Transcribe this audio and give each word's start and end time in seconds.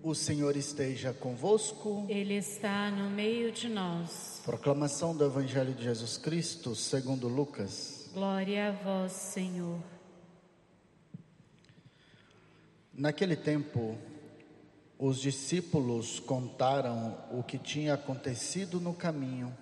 O 0.00 0.14
Senhor 0.14 0.56
esteja 0.56 1.12
convosco. 1.12 2.06
Ele 2.08 2.34
está 2.34 2.88
no 2.90 3.10
meio 3.10 3.50
de 3.50 3.68
nós. 3.68 4.40
Proclamação 4.44 5.16
do 5.16 5.24
Evangelho 5.24 5.74
de 5.74 5.82
Jesus 5.82 6.16
Cristo, 6.16 6.74
segundo 6.76 7.26
Lucas. 7.26 8.08
Glória 8.14 8.68
a 8.68 8.70
vós, 8.70 9.10
Senhor. 9.10 9.80
Naquele 12.94 13.34
tempo, 13.34 13.98
os 14.96 15.20
discípulos 15.20 16.20
contaram 16.20 17.18
o 17.32 17.42
que 17.42 17.58
tinha 17.58 17.94
acontecido 17.94 18.80
no 18.80 18.94
caminho 18.94 19.56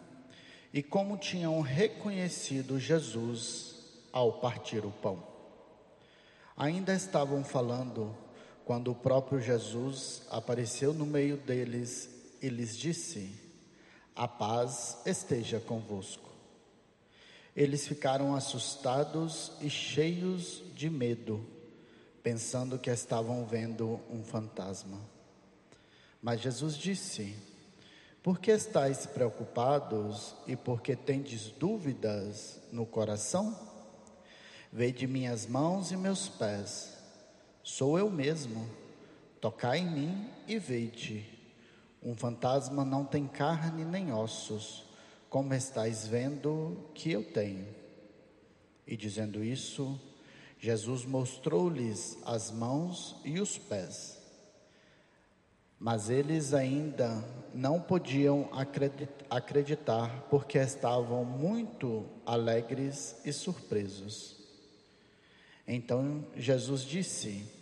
e 0.73 0.83
como 0.83 1.17
tinham 1.17 1.59
reconhecido 1.63 2.79
Jesus 2.79 3.75
ao 4.13 4.35
partir 4.35 4.85
o 4.85 4.91
pão. 4.91 5.23
Ainda 6.55 6.95
estavam 6.95 7.43
falando 7.43 8.15
quando 8.67 8.91
o 8.91 8.95
próprio 8.97 9.41
Jesus 9.41 10.23
apareceu 10.29 10.93
no 10.93 11.07
meio 11.07 11.37
deles 11.37 12.11
e 12.43 12.49
lhes 12.49 12.77
disse: 12.77 13.33
A 14.15 14.27
paz 14.27 14.99
esteja 15.07 15.61
convosco. 15.61 16.29
Eles 17.55 17.87
ficaram 17.87 18.35
assustados 18.35 19.53
e 19.61 19.71
cheios 19.71 20.65
de 20.75 20.91
medo, 20.91 21.47
pensando 22.25 22.77
que 22.77 22.91
estavam 22.91 23.47
vendo 23.47 24.01
um 24.11 24.25
fantasma. 24.25 24.99
Mas 26.21 26.41
Jesus 26.41 26.77
disse: 26.77 27.37
Por 28.21 28.41
que 28.41 28.51
estáis 28.51 29.07
preocupados 29.07 30.35
e 30.45 30.57
por 30.57 30.83
que 30.83 30.97
tendes 30.97 31.51
dúvidas 31.51 32.61
no 32.73 32.85
coração? 32.85 33.57
Vede 34.73 35.07
minhas 35.07 35.47
mãos 35.47 35.93
e 35.93 35.97
meus 35.97 36.29
pés 36.29 36.96
Sou 37.69 37.99
eu 37.99 38.09
mesmo. 38.09 38.65
Tocai 39.41 39.81
em 39.81 39.91
mim 39.91 40.31
e 40.47 40.57
vede. 40.57 41.29
Um 42.01 42.15
fantasma 42.15 42.85
não 42.85 43.05
tem 43.05 43.27
carne 43.27 43.85
nem 43.85 44.13
ossos, 44.13 44.85
como 45.29 45.53
estáis 45.53 46.07
vendo 46.07 46.89
que 46.95 47.11
eu 47.11 47.25
tenho. 47.25 47.67
E 48.87 48.97
dizendo 48.97 49.43
isso, 49.43 50.01
Jesus 50.61 51.05
mostrou-lhes 51.05 52.17
as 52.25 52.53
mãos 52.53 53.17
e 53.25 53.41
os 53.41 53.59
pés. 53.59 54.17
Mas 55.77 56.09
eles 56.09 56.55
ainda 56.55 57.25
não 57.53 57.81
podiam 57.81 58.49
acreditar, 59.29 60.29
porque 60.31 60.57
estavam 60.57 61.25
muito 61.25 62.07
alegres 62.25 63.17
e 63.25 63.33
surpresos. 63.33 64.37
Então 65.67 66.25
Jesus 66.37 66.83
disse: 66.83 67.56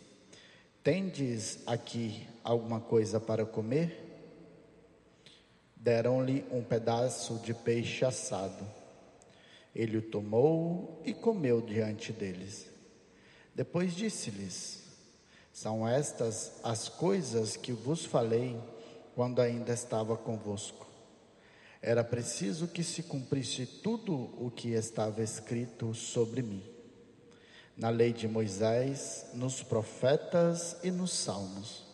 Tendes 0.85 1.61
aqui 1.67 2.29
alguma 2.45 2.79
coisa 2.79 3.19
para 3.19 3.47
comer? 3.47 4.03
Deram-lhe 5.75 6.45
um 6.51 6.63
pedaço 6.63 7.39
de 7.39 7.55
peixe 7.55 8.05
assado. 8.05 8.67
Ele 9.75 9.97
o 9.97 10.03
tomou 10.03 11.01
e 11.03 11.15
comeu 11.15 11.63
diante 11.63 12.13
deles. 12.13 12.67
Depois 13.55 13.95
disse-lhes: 13.95 14.83
São 15.51 15.89
estas 15.89 16.61
as 16.63 16.87
coisas 16.87 17.57
que 17.57 17.73
vos 17.73 18.05
falei 18.05 18.61
quando 19.15 19.41
ainda 19.41 19.73
estava 19.73 20.19
convosco. 20.19 20.87
Era 21.81 22.05
preciso 22.05 22.69
que 22.69 22.85
se 22.85 23.05
cumprisse 23.05 23.65
tudo 23.65 24.35
o 24.39 24.51
que 24.55 24.73
estava 24.73 25.23
escrito 25.23 25.95
sobre 25.95 26.43
mim 26.43 26.74
na 27.77 27.91
lei 27.91 28.13
de 28.13 28.29
Moisés, 28.29 29.27
nos 29.35 29.63
profetas 29.63 30.77
e 30.83 30.91
nos 30.91 31.13
salmos. 31.13 31.85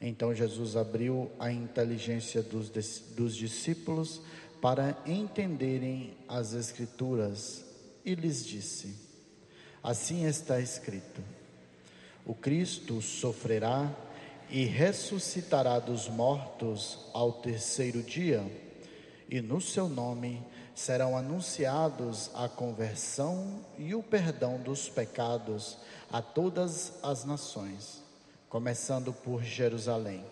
Então 0.00 0.34
Jesus 0.34 0.76
abriu 0.76 1.30
a 1.38 1.50
inteligência 1.50 2.42
dos, 2.42 2.68
dos 3.14 3.36
discípulos 3.36 4.20
para 4.60 4.96
entenderem 5.06 6.16
as 6.28 6.54
Escrituras 6.54 7.64
e 8.04 8.14
lhes 8.14 8.44
disse: 8.44 8.94
Assim 9.82 10.26
está 10.26 10.60
escrito: 10.60 11.22
O 12.26 12.34
Cristo 12.34 13.00
sofrerá 13.00 13.90
e 14.50 14.64
ressuscitará 14.64 15.78
dos 15.78 16.08
mortos 16.08 16.98
ao 17.12 17.32
terceiro 17.32 18.02
dia, 18.02 18.44
e 19.30 19.40
no 19.40 19.60
seu 19.60 19.88
nome 19.88 20.44
serão 20.74 21.16
anunciados 21.16 22.30
a 22.34 22.48
conversão 22.48 23.64
e 23.78 23.94
o 23.94 24.02
perdão 24.02 24.58
dos 24.58 24.88
pecados 24.88 25.78
a 26.10 26.20
todas 26.22 26.92
as 27.02 27.24
nações, 27.24 28.02
começando 28.48 29.12
por 29.12 29.42
Jerusalém. 29.42 30.24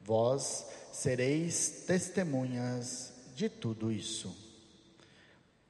Vós 0.00 0.66
sereis 0.92 1.84
testemunhas 1.86 3.12
de 3.34 3.48
tudo 3.48 3.90
isso. 3.90 4.34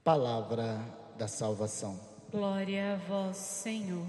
Palavra 0.03 0.81
da 1.17 1.29
salvação. 1.29 1.99
Glória 2.31 2.95
a 2.95 2.97
vós, 2.97 3.37
Senhor. 3.37 4.07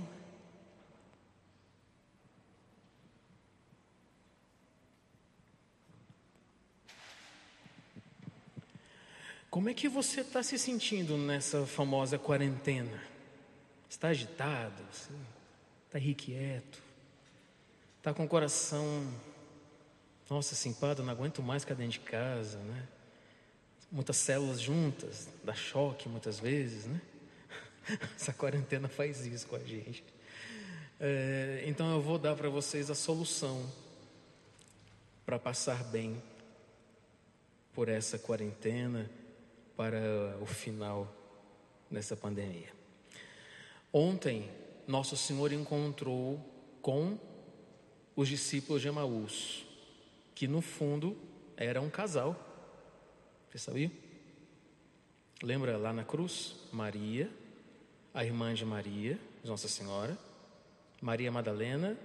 Como 9.54 9.70
é 9.70 9.74
que 9.76 9.88
você 9.88 10.22
está 10.22 10.42
se 10.42 10.58
sentindo 10.58 11.16
nessa 11.16 11.64
famosa 11.68 12.18
quarentena? 12.18 13.00
Está 13.88 14.08
agitado? 14.08 14.82
Está 15.86 16.00
irrequieto? 16.00 16.82
Está 18.00 18.16
com 18.16 18.26
o 18.26 18.28
coração, 18.28 19.08
nossa, 20.28 20.56
simpado, 20.56 21.04
não 21.04 21.14
aguento 21.14 21.44
mais 21.44 21.62
ficar 21.62 21.76
dentro 21.76 21.92
de 21.92 22.00
casa, 22.00 22.58
né? 22.58 22.88
Muitas 23.92 24.18
células 24.18 24.60
juntas, 24.60 25.30
dá 25.44 25.54
choque 25.54 26.10
muitas 26.10 26.40
vezes, 26.40 26.88
né? 26.88 27.00
Essa 28.18 28.34
quarentena 28.34 28.88
faz 28.88 29.24
isso 29.24 29.46
com 29.46 29.56
a 29.56 29.64
gente. 29.64 30.04
É, 31.00 31.64
então 31.68 31.94
eu 31.94 32.02
vou 32.02 32.18
dar 32.18 32.36
para 32.36 32.50
vocês 32.50 32.90
a 32.90 32.96
solução 32.96 33.72
para 35.24 35.38
passar 35.38 35.84
bem 35.84 36.20
por 37.72 37.88
essa 37.88 38.18
quarentena 38.18 39.08
para 39.76 40.38
o 40.42 40.46
final 40.46 41.12
dessa 41.90 42.16
pandemia. 42.16 42.70
Ontem, 43.92 44.50
Nosso 44.88 45.16
Senhor 45.16 45.52
encontrou 45.52 46.40
com 46.82 47.18
os 48.16 48.28
discípulos 48.28 48.82
de 48.82 48.88
Emaús, 48.88 49.66
que 50.36 50.48
no 50.48 50.62
fundo 50.62 51.18
era 51.56 51.82
um 51.82 51.90
casal. 51.90 52.36
Você 53.50 53.58
sabia? 53.58 53.92
Lembra 55.42 55.78
lá 55.78 55.94
na 55.94 56.04
cruz? 56.04 56.56
Maria, 56.72 57.30
a 58.14 58.24
irmã 58.24 58.54
de 58.54 58.66
Maria, 58.66 59.20
Nossa 59.44 59.68
Senhora, 59.68 60.18
Maria 61.02 61.32
Madalena 61.32 61.98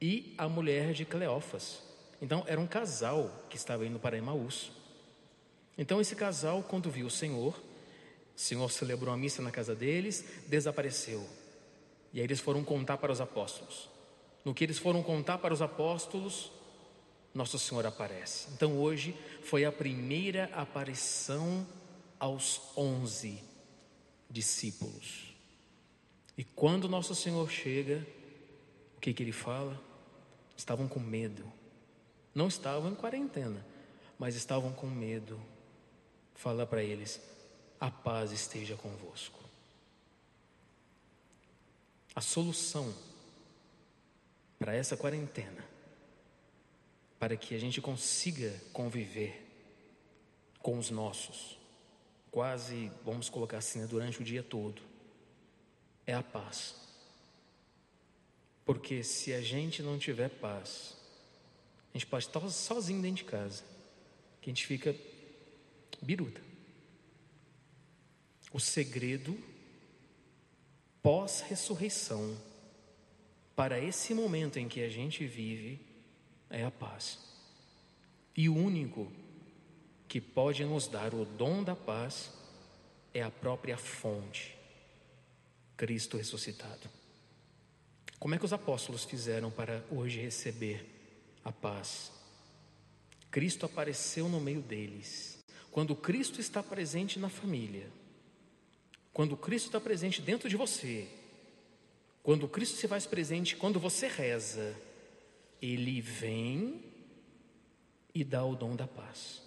e 0.00 0.34
a 0.36 0.48
mulher 0.48 0.92
de 0.92 1.04
Cleófas. 1.04 1.82
Então 2.20 2.44
era 2.46 2.60
um 2.60 2.66
casal 2.66 3.46
que 3.48 3.56
estava 3.56 3.86
indo 3.86 3.98
para 3.98 4.16
Emaús. 4.16 4.70
Então 5.76 6.00
esse 6.00 6.14
casal, 6.14 6.62
quando 6.62 6.90
viu 6.90 7.06
o 7.06 7.10
Senhor, 7.10 7.54
o 8.34 8.40
Senhor 8.40 8.70
celebrou 8.70 9.12
a 9.12 9.16
missa 9.16 9.42
na 9.42 9.50
casa 9.50 9.74
deles, 9.74 10.24
desapareceu. 10.46 11.26
E 12.12 12.20
aí 12.20 12.26
eles 12.26 12.40
foram 12.40 12.64
contar 12.64 12.96
para 12.98 13.12
os 13.12 13.20
apóstolos. 13.20 13.88
No 14.44 14.54
que 14.54 14.62
eles 14.62 14.78
foram 14.78 15.02
contar 15.02 15.38
para 15.38 15.54
os 15.54 15.62
apóstolos, 15.62 16.52
Nosso 17.34 17.58
Senhor 17.58 17.84
aparece. 17.86 18.48
Então 18.52 18.78
hoje 18.78 19.16
foi 19.42 19.64
a 19.64 19.72
primeira 19.72 20.50
aparição 20.52 21.66
aos 22.18 22.60
onze 22.76 23.42
discípulos. 24.30 25.34
E 26.38 26.44
quando 26.44 26.88
Nosso 26.88 27.14
Senhor 27.14 27.50
chega, 27.50 28.06
o 28.96 29.00
que, 29.00 29.12
que 29.12 29.22
ele 29.22 29.32
fala? 29.32 29.80
Estavam 30.56 30.86
com 30.86 31.00
medo. 31.00 31.44
Não 32.34 32.48
estavam 32.48 32.90
em 32.90 32.94
quarentena, 32.94 33.64
mas 34.18 34.34
estavam 34.34 34.72
com 34.72 34.86
medo 34.86 35.40
fala 36.34 36.66
para 36.66 36.82
eles: 36.82 37.20
a 37.80 37.90
paz 37.90 38.32
esteja 38.32 38.76
convosco. 38.76 39.40
A 42.14 42.20
solução 42.20 42.94
para 44.58 44.74
essa 44.74 44.96
quarentena, 44.96 45.64
para 47.18 47.36
que 47.36 47.54
a 47.54 47.58
gente 47.58 47.80
consiga 47.80 48.52
conviver 48.72 49.44
com 50.60 50.78
os 50.78 50.90
nossos, 50.90 51.58
quase, 52.30 52.90
vamos 53.04 53.28
colocar 53.28 53.58
assim, 53.58 53.80
né, 53.80 53.86
durante 53.86 54.20
o 54.20 54.24
dia 54.24 54.42
todo, 54.42 54.80
é 56.06 56.14
a 56.14 56.22
paz. 56.22 56.76
Porque 58.64 59.02
se 59.02 59.32
a 59.32 59.40
gente 59.40 59.82
não 59.82 59.98
tiver 59.98 60.30
paz, 60.30 60.96
a 61.92 61.98
gente 61.98 62.06
pode 62.06 62.26
estar 62.26 62.48
sozinho 62.48 63.02
dentro 63.02 63.24
de 63.24 63.30
casa, 63.30 63.62
que 64.40 64.50
a 64.50 64.52
gente 64.52 64.66
fica 64.66 64.94
biruta. 66.04 66.40
O 68.52 68.60
segredo 68.60 69.36
pós-ressurreição 71.02 72.36
para 73.56 73.80
esse 73.80 74.14
momento 74.14 74.58
em 74.58 74.68
que 74.68 74.82
a 74.82 74.88
gente 74.88 75.26
vive 75.26 75.80
é 76.48 76.64
a 76.64 76.70
paz. 76.70 77.18
E 78.36 78.48
o 78.48 78.54
único 78.54 79.10
que 80.08 80.20
pode 80.20 80.64
nos 80.64 80.86
dar 80.86 81.14
o 81.14 81.24
dom 81.24 81.62
da 81.62 81.74
paz 81.74 82.32
é 83.12 83.22
a 83.22 83.30
própria 83.30 83.76
fonte, 83.76 84.56
Cristo 85.76 86.16
ressuscitado. 86.16 86.88
Como 88.18 88.34
é 88.34 88.38
que 88.38 88.44
os 88.44 88.52
apóstolos 88.52 89.04
fizeram 89.04 89.50
para 89.50 89.84
hoje 89.90 90.20
receber 90.20 90.86
a 91.44 91.52
paz? 91.52 92.10
Cristo 93.30 93.66
apareceu 93.66 94.28
no 94.28 94.40
meio 94.40 94.62
deles. 94.62 95.33
Quando 95.74 95.96
Cristo 95.96 96.40
está 96.40 96.62
presente 96.62 97.18
na 97.18 97.28
família, 97.28 97.90
quando 99.12 99.36
Cristo 99.36 99.66
está 99.66 99.80
presente 99.80 100.22
dentro 100.22 100.48
de 100.48 100.56
você, 100.56 101.08
quando 102.22 102.46
Cristo 102.46 102.76
se 102.76 102.86
faz 102.86 103.06
presente 103.06 103.56
quando 103.56 103.80
você 103.80 104.06
reza, 104.06 104.72
Ele 105.60 106.00
vem 106.00 106.80
e 108.14 108.22
dá 108.22 108.44
o 108.44 108.54
dom 108.54 108.76
da 108.76 108.86
paz. 108.86 109.42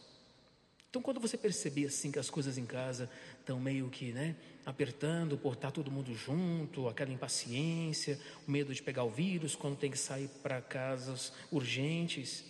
Então, 0.90 1.02
quando 1.02 1.22
você 1.22 1.38
perceber 1.38 1.86
assim 1.86 2.12
que 2.12 2.20
as 2.20 2.30
coisas 2.30 2.58
em 2.58 2.66
casa 2.66 3.10
estão 3.40 3.58
meio 3.58 3.90
que, 3.90 4.12
né, 4.12 4.36
apertando 4.66 5.38
por 5.38 5.54
estar 5.54 5.72
todo 5.72 5.90
mundo 5.90 6.14
junto, 6.14 6.90
aquela 6.90 7.14
impaciência, 7.14 8.20
o 8.46 8.52
medo 8.52 8.76
de 8.76 8.84
pegar 8.84 9.06
o 9.06 9.10
vírus 9.10 9.56
quando 9.56 9.78
tem 9.78 9.90
que 9.90 9.98
sair 9.98 10.28
para 10.44 10.62
casas 10.62 11.32
urgentes, 11.50 12.44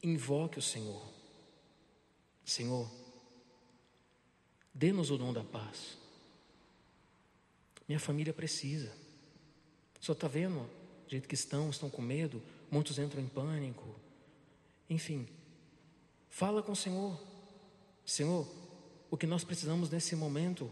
invoque 0.00 0.60
o 0.60 0.62
Senhor. 0.62 1.13
Senhor, 2.44 2.90
dê-nos 4.72 5.10
o 5.10 5.18
dom 5.18 5.32
da 5.32 5.42
paz. 5.42 5.96
Minha 7.88 8.00
família 8.00 8.32
precisa. 8.32 8.92
Só 10.00 10.12
está 10.12 10.28
vendo 10.28 10.60
do 11.04 11.10
jeito 11.10 11.28
que 11.28 11.34
estão, 11.34 11.70
estão 11.70 11.88
com 11.88 12.02
medo, 12.02 12.42
muitos 12.70 12.98
entram 12.98 13.22
em 13.22 13.28
pânico. 13.28 13.94
Enfim, 14.88 15.26
fala 16.28 16.62
com 16.62 16.72
o 16.72 16.76
Senhor. 16.76 17.18
Senhor, 18.04 18.46
o 19.10 19.16
que 19.16 19.26
nós 19.26 19.44
precisamos 19.44 19.90
nesse 19.90 20.16
momento, 20.16 20.70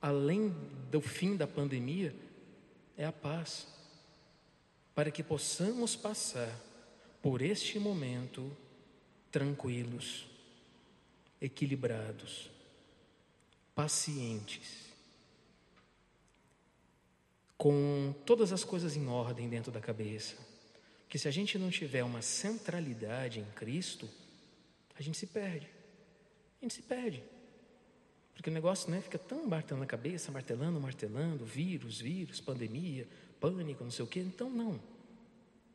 além 0.00 0.50
do 0.90 1.00
fim 1.00 1.36
da 1.36 1.46
pandemia, 1.46 2.14
é 2.96 3.04
a 3.04 3.12
paz, 3.12 3.66
para 4.94 5.10
que 5.10 5.22
possamos 5.22 5.96
passar 5.96 6.54
por 7.22 7.40
este 7.40 7.78
momento 7.78 8.54
tranquilos, 9.30 10.26
equilibrados, 11.42 12.48
pacientes, 13.74 14.92
com 17.58 18.14
todas 18.24 18.52
as 18.52 18.62
coisas 18.62 18.96
em 18.96 19.08
ordem 19.08 19.48
dentro 19.48 19.72
da 19.72 19.80
cabeça. 19.80 20.36
Que 21.08 21.18
se 21.18 21.28
a 21.28 21.30
gente 21.30 21.58
não 21.58 21.68
tiver 21.68 22.04
uma 22.04 22.22
centralidade 22.22 23.40
em 23.40 23.44
Cristo, 23.56 24.08
a 24.96 25.02
gente 25.02 25.18
se 25.18 25.26
perde. 25.26 25.68
A 26.60 26.64
gente 26.64 26.74
se 26.74 26.82
perde. 26.82 27.22
Porque 28.34 28.48
o 28.48 28.52
negócio 28.52 28.90
né, 28.90 29.00
fica 29.00 29.18
tão 29.18 29.46
martelando 29.46 29.82
na 29.82 29.86
cabeça, 29.86 30.32
martelando, 30.32 30.80
martelando, 30.80 31.44
vírus, 31.44 32.00
vírus, 32.00 32.40
pandemia, 32.40 33.06
pânico, 33.40 33.84
não 33.84 33.90
sei 33.90 34.04
o 34.04 34.08
quê. 34.08 34.20
Então, 34.20 34.48
não. 34.48 34.80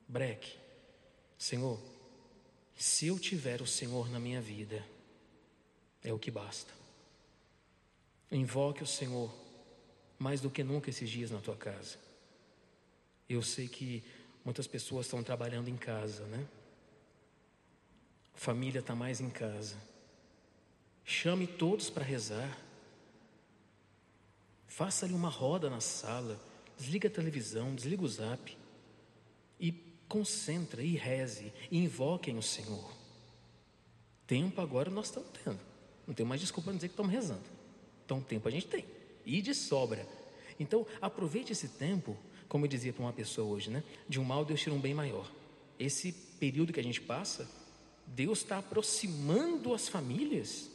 Breque. 0.07 0.57
Senhor, 1.37 1.79
se 2.75 3.07
eu 3.07 3.19
tiver 3.19 3.61
o 3.61 3.67
Senhor 3.67 4.09
na 4.09 4.19
minha 4.19 4.41
vida, 4.41 4.83
é 6.03 6.13
o 6.13 6.19
que 6.19 6.31
basta. 6.31 6.73
Invoque 8.31 8.83
o 8.83 8.87
Senhor 8.87 9.33
mais 10.19 10.41
do 10.41 10.49
que 10.49 10.63
nunca 10.63 10.89
esses 10.89 11.09
dias 11.09 11.31
na 11.31 11.39
tua 11.39 11.55
casa. 11.55 11.97
Eu 13.29 13.41
sei 13.41 13.67
que 13.67 14.03
muitas 14.43 14.67
pessoas 14.67 15.05
estão 15.05 15.23
trabalhando 15.23 15.69
em 15.69 15.77
casa, 15.77 16.25
né? 16.25 16.47
família 18.37 18.79
está 18.79 18.95
mais 18.95 19.19
em 19.19 19.29
casa. 19.29 19.75
Chame 21.03 21.47
todos 21.47 21.89
para 21.89 22.05
rezar. 22.05 22.57
Faça 24.67 25.05
ali 25.05 25.13
uma 25.13 25.29
roda 25.29 25.69
na 25.69 25.81
sala. 25.81 26.39
Desliga 26.77 27.07
a 27.07 27.11
televisão, 27.11 27.73
desliga 27.73 28.03
o 28.03 28.07
zap. 28.07 28.55
E 29.59 29.71
concentra 30.07 30.83
e 30.83 30.95
reze. 30.95 31.51
E 31.71 31.79
invoquem 31.79 32.37
o 32.37 32.43
Senhor. 32.43 32.93
Tempo 34.27 34.61
agora 34.61 34.91
nós 34.91 35.07
estamos 35.07 35.29
tendo. 35.43 35.59
Não 36.07 36.13
tem 36.13 36.25
mais 36.25 36.39
desculpa 36.41 36.69
para 36.69 36.77
dizer 36.77 36.87
que 36.87 36.93
estamos 36.93 37.11
rezando. 37.11 37.43
Então, 38.05 38.21
tempo 38.21 38.47
a 38.47 38.51
gente 38.51 38.67
tem 38.67 38.85
e 39.27 39.41
de 39.41 39.53
sobra. 39.53 40.07
Então, 40.57 40.87
aproveite 41.01 41.51
esse 41.51 41.67
tempo, 41.67 42.17
como 42.47 42.65
eu 42.65 42.69
dizia 42.69 42.93
para 42.93 43.03
uma 43.03 43.13
pessoa 43.13 43.45
hoje, 43.53 43.69
né? 43.69 43.83
De 44.07 44.19
um 44.19 44.23
mal 44.23 44.45
Deus 44.45 44.61
tira 44.61 44.73
um 44.73 44.79
bem 44.79 44.93
maior. 44.93 45.29
Esse 45.77 46.13
período 46.39 46.71
que 46.71 46.79
a 46.79 46.83
gente 46.83 47.01
passa, 47.01 47.47
Deus 48.07 48.39
está 48.39 48.57
aproximando 48.59 49.73
as 49.73 49.89
famílias. 49.89 50.71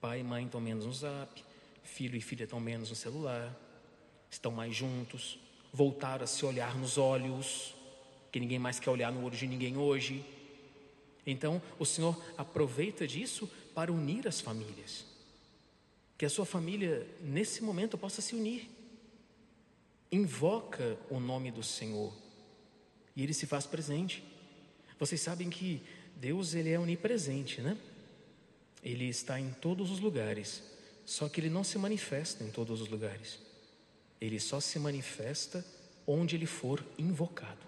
Pai 0.00 0.20
e 0.20 0.24
mãe 0.24 0.44
estão 0.44 0.60
menos 0.60 0.84
no 0.84 0.92
zap, 0.92 1.42
filho 1.84 2.16
e 2.16 2.20
filha 2.20 2.44
estão 2.44 2.60
menos 2.60 2.90
no 2.90 2.96
celular, 2.96 3.56
estão 4.28 4.50
mais 4.50 4.74
juntos, 4.74 5.38
voltaram 5.72 6.24
a 6.24 6.26
se 6.26 6.44
olhar 6.44 6.76
nos 6.76 6.98
olhos, 6.98 7.74
que 8.32 8.40
ninguém 8.40 8.58
mais 8.58 8.78
quer 8.80 8.90
olhar 8.90 9.12
no 9.12 9.24
olho 9.24 9.36
de 9.36 9.46
ninguém 9.46 9.76
hoje. 9.76 10.24
Então, 11.26 11.60
o 11.78 11.84
Senhor 11.84 12.16
aproveita 12.38 13.06
disso 13.06 13.50
para 13.74 13.92
unir 13.92 14.28
as 14.28 14.40
famílias. 14.40 15.04
Que 16.16 16.24
a 16.24 16.30
sua 16.30 16.46
família, 16.46 17.06
nesse 17.20 17.62
momento, 17.62 17.98
possa 17.98 18.22
se 18.22 18.34
unir. 18.34 18.70
Invoca 20.10 20.96
o 21.10 21.18
nome 21.18 21.50
do 21.50 21.62
Senhor 21.62 22.14
e 23.16 23.22
ele 23.22 23.32
se 23.32 23.46
faz 23.46 23.66
presente. 23.66 24.22
Vocês 25.00 25.20
sabem 25.20 25.48
que 25.48 25.82
Deus 26.14 26.54
ele 26.54 26.70
é 26.70 26.78
onipresente, 26.78 27.60
né? 27.62 27.76
Ele 28.82 29.08
está 29.08 29.40
em 29.40 29.50
todos 29.50 29.90
os 29.90 29.98
lugares, 29.98 30.62
só 31.04 31.28
que 31.28 31.40
ele 31.40 31.50
não 31.50 31.64
se 31.64 31.78
manifesta 31.78 32.44
em 32.44 32.50
todos 32.50 32.80
os 32.80 32.88
lugares. 32.88 33.38
Ele 34.20 34.38
só 34.38 34.60
se 34.60 34.78
manifesta 34.78 35.64
onde 36.06 36.36
ele 36.36 36.46
for 36.46 36.84
invocado. 36.96 37.66